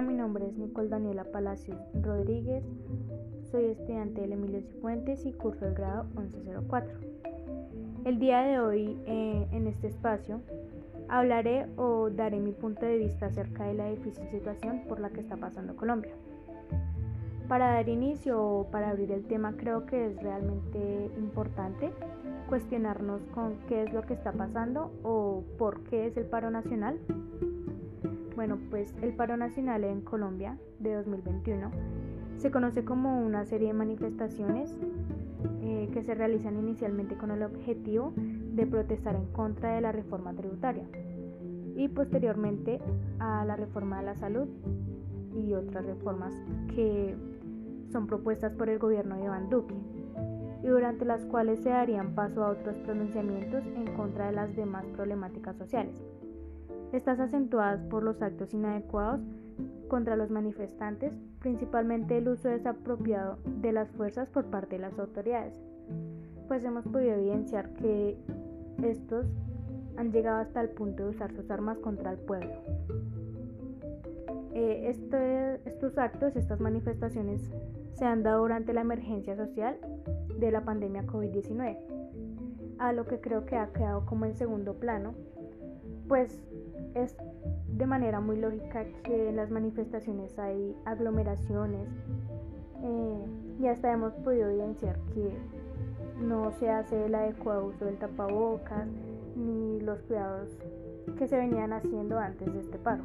Mi 0.00 0.14
nombre 0.14 0.46
es 0.46 0.56
Nicole 0.56 0.88
Daniela 0.88 1.24
Palacios 1.24 1.76
Rodríguez, 1.92 2.64
soy 3.50 3.66
estudiante 3.66 4.22
del 4.22 4.32
Emilio 4.32 4.62
Cifuentes 4.62 5.26
y 5.26 5.32
curso 5.32 5.66
el 5.66 5.74
grado 5.74 6.04
1104. 6.16 6.98
El 8.06 8.18
día 8.18 8.40
de 8.40 8.60
hoy, 8.60 8.98
eh, 9.04 9.46
en 9.52 9.66
este 9.66 9.88
espacio, 9.88 10.40
hablaré 11.08 11.66
o 11.76 12.08
daré 12.08 12.40
mi 12.40 12.52
punto 12.52 12.86
de 12.86 12.96
vista 12.96 13.26
acerca 13.26 13.64
de 13.64 13.74
la 13.74 13.90
difícil 13.90 14.26
situación 14.30 14.84
por 14.88 15.00
la 15.00 15.10
que 15.10 15.20
está 15.20 15.36
pasando 15.36 15.76
Colombia. 15.76 16.12
Para 17.46 17.74
dar 17.74 17.88
inicio 17.90 18.42
o 18.42 18.70
para 18.70 18.88
abrir 18.88 19.12
el 19.12 19.24
tema, 19.26 19.52
creo 19.58 19.84
que 19.84 20.06
es 20.06 20.22
realmente 20.22 21.10
importante 21.18 21.90
cuestionarnos 22.48 23.20
con 23.34 23.58
qué 23.68 23.82
es 23.82 23.92
lo 23.92 24.00
que 24.00 24.14
está 24.14 24.32
pasando 24.32 24.92
o 25.02 25.44
por 25.58 25.82
qué 25.84 26.06
es 26.06 26.16
el 26.16 26.24
paro 26.24 26.50
nacional 26.50 26.98
bueno, 28.40 28.58
pues 28.70 28.94
el 29.02 29.12
paro 29.12 29.36
nacional 29.36 29.84
en 29.84 30.00
Colombia 30.00 30.56
de 30.78 30.94
2021 30.94 31.70
se 32.38 32.50
conoce 32.50 32.86
como 32.86 33.20
una 33.20 33.44
serie 33.44 33.68
de 33.68 33.74
manifestaciones 33.74 34.74
eh, 35.60 35.90
que 35.92 36.02
se 36.02 36.14
realizan 36.14 36.56
inicialmente 36.56 37.18
con 37.18 37.32
el 37.32 37.42
objetivo 37.42 38.14
de 38.16 38.66
protestar 38.66 39.14
en 39.14 39.26
contra 39.26 39.74
de 39.74 39.82
la 39.82 39.92
reforma 39.92 40.32
tributaria 40.32 40.84
y 41.76 41.88
posteriormente 41.88 42.80
a 43.18 43.44
la 43.44 43.56
reforma 43.56 43.98
de 43.98 44.06
la 44.06 44.14
salud 44.14 44.48
y 45.34 45.52
otras 45.52 45.84
reformas 45.84 46.32
que 46.74 47.14
son 47.92 48.06
propuestas 48.06 48.54
por 48.54 48.70
el 48.70 48.78
gobierno 48.78 49.16
de 49.16 49.24
Iván 49.24 49.50
Duque 49.50 49.74
y 50.62 50.66
durante 50.66 51.04
las 51.04 51.26
cuales 51.26 51.60
se 51.60 51.68
darían 51.68 52.14
paso 52.14 52.42
a 52.42 52.48
otros 52.48 52.78
pronunciamientos 52.78 53.66
en 53.66 53.94
contra 53.94 54.28
de 54.28 54.32
las 54.32 54.56
demás 54.56 54.86
problemáticas 54.86 55.58
sociales 55.58 56.02
estas 56.92 57.20
acentuadas 57.20 57.82
por 57.84 58.02
los 58.02 58.20
actos 58.22 58.52
inadecuados 58.52 59.20
contra 59.88 60.16
los 60.16 60.30
manifestantes, 60.30 61.12
principalmente 61.40 62.18
el 62.18 62.28
uso 62.28 62.48
desapropiado 62.48 63.38
de 63.60 63.72
las 63.72 63.90
fuerzas 63.90 64.28
por 64.28 64.46
parte 64.46 64.76
de 64.76 64.82
las 64.82 64.98
autoridades, 64.98 65.54
pues 66.48 66.64
hemos 66.64 66.84
podido 66.84 67.14
evidenciar 67.14 67.72
que 67.74 68.16
estos 68.82 69.26
han 69.96 70.12
llegado 70.12 70.38
hasta 70.38 70.60
el 70.60 70.70
punto 70.70 71.04
de 71.04 71.10
usar 71.10 71.32
sus 71.32 71.50
armas 71.50 71.78
contra 71.78 72.12
el 72.12 72.18
pueblo. 72.18 72.54
Eh, 74.52 74.88
este, 74.88 75.60
estos 75.68 75.96
actos, 75.98 76.36
estas 76.36 76.60
manifestaciones 76.60 77.50
se 77.94 78.04
han 78.04 78.22
dado 78.22 78.42
durante 78.42 78.72
la 78.72 78.80
emergencia 78.80 79.36
social 79.36 79.76
de 80.38 80.50
la 80.50 80.64
pandemia 80.64 81.06
COVID-19, 81.06 81.76
a 82.78 82.92
lo 82.92 83.06
que 83.06 83.20
creo 83.20 83.44
que 83.44 83.56
ha 83.56 83.72
quedado 83.72 84.06
como 84.06 84.24
en 84.24 84.34
segundo 84.34 84.74
plano, 84.74 85.14
pues 86.08 86.40
es 86.94 87.16
de 87.68 87.86
manera 87.86 88.20
muy 88.20 88.36
lógica 88.36 88.84
que 89.04 89.28
en 89.28 89.36
las 89.36 89.50
manifestaciones 89.50 90.38
hay 90.38 90.76
aglomeraciones 90.84 91.88
eh, 92.82 93.26
y 93.60 93.66
hasta 93.66 93.92
hemos 93.92 94.14
podido 94.14 94.48
evidenciar 94.48 94.98
que 95.14 95.32
no 96.20 96.50
se 96.52 96.70
hace 96.70 97.06
el 97.06 97.14
adecuado 97.14 97.66
uso 97.66 97.84
del 97.84 97.96
tapabocas 97.96 98.88
ni 99.36 99.80
los 99.80 100.02
cuidados 100.02 100.48
que 101.18 101.26
se 101.26 101.36
venían 101.36 101.72
haciendo 101.72 102.18
antes 102.18 102.52
de 102.52 102.60
este 102.60 102.78
paro. 102.78 103.02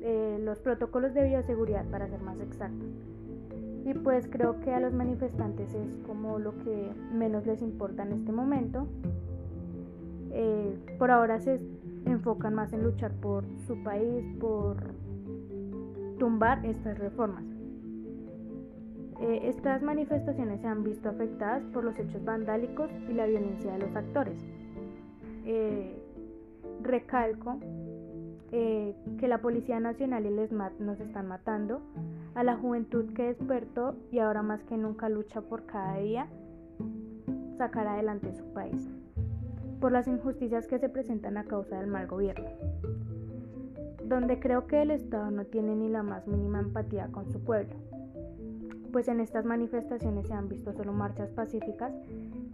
Eh, 0.00 0.38
los 0.40 0.58
protocolos 0.58 1.14
de 1.14 1.24
bioseguridad 1.24 1.84
para 1.86 2.08
ser 2.08 2.20
más 2.20 2.38
exactos. 2.40 2.88
Y 3.84 3.94
pues 3.94 4.28
creo 4.28 4.60
que 4.60 4.72
a 4.72 4.80
los 4.80 4.92
manifestantes 4.92 5.74
es 5.74 5.96
como 6.06 6.38
lo 6.38 6.56
que 6.58 6.90
menos 7.12 7.46
les 7.46 7.62
importa 7.62 8.02
en 8.02 8.12
este 8.12 8.32
momento. 8.32 8.86
Por 11.02 11.10
ahora 11.10 11.40
se 11.40 11.58
enfocan 12.06 12.54
más 12.54 12.72
en 12.72 12.84
luchar 12.84 13.10
por 13.10 13.44
su 13.66 13.82
país, 13.82 14.24
por 14.38 14.76
tumbar 16.20 16.64
estas 16.64 16.96
reformas. 16.96 17.42
Eh, 19.20 19.40
estas 19.48 19.82
manifestaciones 19.82 20.60
se 20.60 20.68
han 20.68 20.84
visto 20.84 21.08
afectadas 21.08 21.64
por 21.72 21.82
los 21.82 21.98
hechos 21.98 22.24
vandálicos 22.24 22.88
y 23.10 23.14
la 23.14 23.26
violencia 23.26 23.72
de 23.72 23.78
los 23.80 23.96
actores. 23.96 24.38
Eh, 25.44 26.00
recalco 26.82 27.58
eh, 28.52 28.94
que 29.18 29.26
la 29.26 29.38
Policía 29.38 29.80
Nacional 29.80 30.24
y 30.24 30.28
el 30.28 30.38
ESMAD 30.38 30.74
nos 30.78 31.00
están 31.00 31.26
matando, 31.26 31.80
a 32.36 32.44
la 32.44 32.54
juventud 32.54 33.12
que 33.12 33.24
despertó 33.24 33.96
y 34.12 34.20
ahora 34.20 34.42
más 34.42 34.62
que 34.62 34.76
nunca 34.76 35.08
lucha 35.08 35.40
por 35.40 35.66
cada 35.66 35.96
día 35.96 36.28
sacar 37.58 37.88
adelante 37.88 38.32
su 38.34 38.44
país 38.52 39.01
por 39.82 39.90
las 39.90 40.06
injusticias 40.06 40.68
que 40.68 40.78
se 40.78 40.88
presentan 40.88 41.36
a 41.36 41.44
causa 41.44 41.76
del 41.76 41.88
mal 41.88 42.06
gobierno, 42.06 42.48
donde 44.04 44.38
creo 44.38 44.68
que 44.68 44.80
el 44.80 44.92
Estado 44.92 45.32
no 45.32 45.44
tiene 45.44 45.74
ni 45.74 45.88
la 45.88 46.04
más 46.04 46.28
mínima 46.28 46.60
empatía 46.60 47.08
con 47.08 47.28
su 47.32 47.40
pueblo, 47.40 47.74
pues 48.92 49.08
en 49.08 49.18
estas 49.18 49.44
manifestaciones 49.44 50.28
se 50.28 50.34
han 50.34 50.48
visto 50.48 50.72
solo 50.72 50.92
marchas 50.92 51.30
pacíficas 51.30 51.92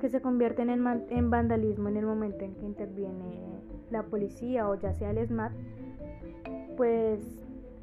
que 0.00 0.08
se 0.08 0.22
convierten 0.22 0.70
en, 0.70 1.30
vandalismo 1.30 1.90
en 1.90 1.98
el 1.98 2.06
momento 2.06 2.46
en 2.46 2.54
que 2.54 2.64
interviene 2.64 3.60
la 3.90 4.04
policía 4.04 4.66
o 4.66 4.74
ya 4.76 4.94
sea 4.94 5.10
el 5.10 5.18
SMAT, 5.26 5.52
pues 6.78 7.20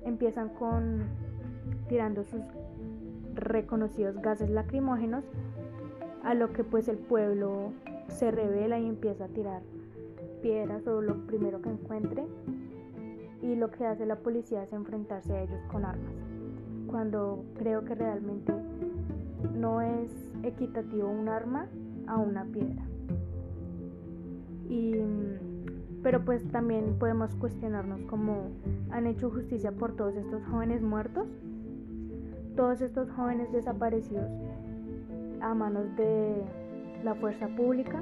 empiezan 0.05 0.49
con 0.49 1.03
tirando 1.87 2.23
sus 2.23 2.41
reconocidos 3.35 4.19
gases 4.23 4.49
lacrimógenos, 4.49 5.23
a 6.23 6.33
lo 6.33 6.51
que 6.51 6.63
pues 6.63 6.87
el 6.87 6.97
pueblo 6.97 7.73
se 8.07 8.31
revela 8.31 8.79
y 8.79 8.87
empieza 8.87 9.25
a 9.25 9.27
tirar 9.27 9.61
piedras 10.41 10.85
o 10.87 11.01
lo 11.01 11.25
primero 11.27 11.61
que 11.61 11.69
encuentre 11.69 12.25
y 13.41 13.55
lo 13.55 13.71
que 13.71 13.85
hace 13.85 14.05
la 14.05 14.17
policía 14.17 14.63
es 14.63 14.73
enfrentarse 14.73 15.33
a 15.33 15.43
ellos 15.43 15.59
con 15.71 15.85
armas 15.85 16.13
cuando 16.87 17.43
creo 17.57 17.83
que 17.83 17.95
realmente 17.95 18.53
no 19.53 19.81
es 19.81 20.31
equitativo 20.43 21.09
un 21.09 21.27
arma 21.27 21.67
a 22.07 22.17
una 22.17 22.45
piedra. 22.45 22.83
Y 24.69 24.93
pero 26.05 26.23
pues 26.23 26.47
también 26.51 26.97
podemos 26.99 27.33
cuestionarnos 27.35 27.99
cómo 28.03 28.51
han 28.91 29.07
hecho 29.07 29.31
justicia 29.31 29.71
por 29.71 29.95
todos 29.95 30.15
estos 30.15 30.45
jóvenes 30.45 30.83
muertos. 30.83 31.27
Todos 32.55 32.79
estos 32.81 33.09
jóvenes 33.09 33.51
desaparecidos 33.51 34.29
a 35.41 35.55
manos 35.55 35.85
de 35.97 36.43
la 37.03 37.15
fuerza 37.15 37.47
pública 37.47 38.01